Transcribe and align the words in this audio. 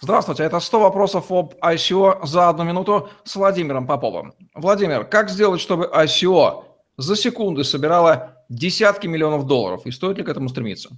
Здравствуйте, 0.00 0.44
это 0.44 0.60
100 0.60 0.78
вопросов 0.78 1.32
об 1.32 1.54
ICO 1.60 2.24
за 2.24 2.48
одну 2.48 2.62
минуту 2.62 3.08
с 3.24 3.34
Владимиром 3.34 3.84
Поповым. 3.84 4.32
Владимир, 4.54 5.04
как 5.04 5.28
сделать, 5.28 5.60
чтобы 5.60 5.90
ICO 5.92 6.62
за 6.96 7.16
секунды 7.16 7.64
собирало 7.64 8.36
десятки 8.48 9.08
миллионов 9.08 9.46
долларов, 9.46 9.86
и 9.86 9.90
стоит 9.90 10.18
ли 10.18 10.22
к 10.22 10.28
этому 10.28 10.48
стремиться? 10.50 10.90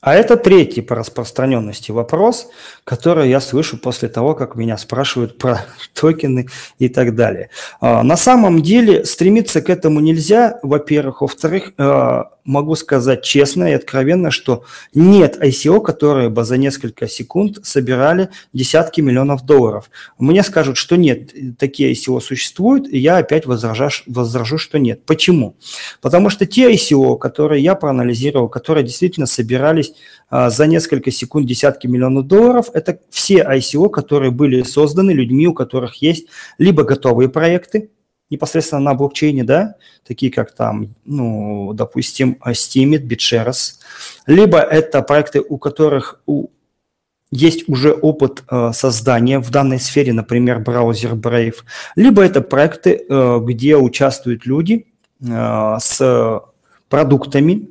А 0.00 0.14
это 0.14 0.36
третий 0.36 0.82
по 0.82 0.94
распространенности 0.94 1.90
вопрос, 1.90 2.48
который 2.84 3.28
я 3.28 3.40
слышу 3.40 3.76
после 3.76 4.08
того, 4.08 4.36
как 4.36 4.54
меня 4.54 4.76
спрашивают 4.78 5.36
про 5.36 5.66
токены 5.92 6.46
и 6.78 6.88
так 6.88 7.16
далее. 7.16 7.50
А, 7.80 8.04
на 8.04 8.16
самом 8.16 8.62
деле 8.62 9.04
стремиться 9.04 9.62
к 9.62 9.68
этому 9.68 9.98
нельзя, 9.98 10.60
во-первых. 10.62 11.22
Во-вторых, 11.22 11.72
а, 11.76 12.35
могу 12.46 12.76
сказать 12.76 13.22
честно 13.22 13.64
и 13.64 13.72
откровенно, 13.72 14.30
что 14.30 14.64
нет 14.94 15.36
ICO, 15.42 15.82
которые 15.82 16.30
бы 16.30 16.44
за 16.44 16.56
несколько 16.56 17.08
секунд 17.08 17.58
собирали 17.64 18.30
десятки 18.52 19.00
миллионов 19.00 19.44
долларов. 19.44 19.90
Мне 20.18 20.42
скажут, 20.42 20.76
что 20.76 20.96
нет, 20.96 21.34
такие 21.58 21.92
ICO 21.92 22.20
существуют, 22.20 22.88
и 22.88 22.98
я 22.98 23.18
опять 23.18 23.46
возражу, 23.46 23.90
возражу, 24.06 24.58
что 24.58 24.78
нет. 24.78 25.04
Почему? 25.04 25.56
Потому 26.00 26.30
что 26.30 26.46
те 26.46 26.72
ICO, 26.72 27.18
которые 27.18 27.62
я 27.62 27.74
проанализировал, 27.74 28.48
которые 28.48 28.84
действительно 28.84 29.26
собирались 29.26 29.92
а, 30.30 30.50
за 30.50 30.66
несколько 30.66 31.10
секунд 31.10 31.46
десятки 31.46 31.86
миллионов 31.86 32.26
долларов, 32.26 32.70
это 32.72 33.00
все 33.10 33.42
ICO, 33.42 33.90
которые 33.90 34.30
были 34.30 34.62
созданы 34.62 35.10
людьми, 35.10 35.46
у 35.46 35.54
которых 35.54 35.96
есть 35.96 36.26
либо 36.58 36.84
готовые 36.84 37.28
проекты, 37.28 37.90
непосредственно 38.30 38.82
на 38.82 38.94
блокчейне, 38.94 39.44
да, 39.44 39.74
такие 40.06 40.32
как 40.32 40.54
там, 40.54 40.94
ну, 41.04 41.72
допустим, 41.74 42.38
Steemit, 42.44 43.06
BitShares, 43.06 43.76
либо 44.26 44.58
это 44.58 45.02
проекты, 45.02 45.40
у 45.40 45.58
которых 45.58 46.20
у, 46.26 46.48
есть 47.30 47.68
уже 47.68 47.92
опыт 47.92 48.44
э, 48.50 48.70
создания 48.72 49.38
в 49.38 49.50
данной 49.50 49.80
сфере, 49.80 50.12
например, 50.12 50.60
браузер 50.60 51.14
Brave, 51.14 51.56
либо 51.94 52.22
это 52.22 52.40
проекты, 52.40 53.04
э, 53.08 53.40
где 53.42 53.76
участвуют 53.76 54.46
люди 54.46 54.86
э, 55.20 55.76
с 55.80 56.42
продуктами, 56.88 57.68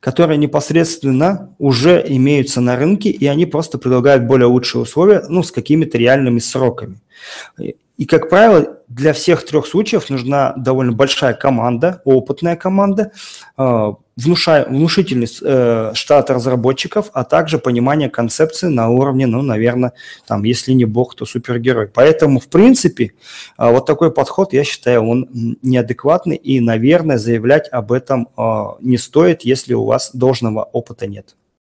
которые 0.00 0.38
непосредственно 0.38 1.54
уже 1.58 2.02
имеются 2.06 2.60
на 2.60 2.76
рынке, 2.76 3.10
и 3.10 3.26
они 3.26 3.46
просто 3.46 3.78
предлагают 3.78 4.24
более 4.24 4.46
лучшие 4.46 4.82
условия, 4.82 5.24
ну, 5.28 5.42
с 5.42 5.52
какими-то 5.52 5.98
реальными 5.98 6.38
сроками. 6.38 7.00
И, 7.98 8.04
как 8.06 8.28
правило, 8.28 8.75
для 8.88 9.12
всех 9.12 9.44
трех 9.44 9.66
случаев 9.66 10.10
нужна 10.10 10.52
довольно 10.56 10.92
большая 10.92 11.34
команда, 11.34 12.02
опытная 12.04 12.56
команда, 12.56 13.12
э, 13.58 13.92
внушительный 14.16 15.28
э, 15.42 15.92
штат 15.94 16.30
разработчиков, 16.30 17.10
а 17.12 17.24
также 17.24 17.58
понимание 17.58 18.08
концепции 18.08 18.68
на 18.68 18.88
уровне, 18.88 19.26
ну, 19.26 19.42
наверное, 19.42 19.92
там, 20.26 20.44
если 20.44 20.72
не 20.72 20.84
бог, 20.84 21.14
то 21.14 21.26
супергерой. 21.26 21.88
Поэтому, 21.88 22.40
в 22.40 22.48
принципе, 22.48 23.12
э, 23.58 23.70
вот 23.70 23.86
такой 23.86 24.12
подход, 24.12 24.52
я 24.52 24.64
считаю, 24.64 25.02
он 25.02 25.28
неадекватный, 25.62 26.36
и, 26.36 26.60
наверное, 26.60 27.18
заявлять 27.18 27.68
об 27.68 27.92
этом 27.92 28.28
не 28.80 28.98
стоит, 28.98 29.42
если 29.42 29.74
у 29.74 29.84
вас 29.84 30.10
должного 30.14 30.62
опыта 30.62 31.06
нет. 31.06 31.36